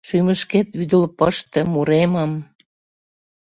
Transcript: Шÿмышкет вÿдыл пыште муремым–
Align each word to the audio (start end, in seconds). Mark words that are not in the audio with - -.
Шÿмышкет 0.07 0.67
вÿдыл 0.79 1.03
пыште 1.17 1.59
муремым– 1.71 2.31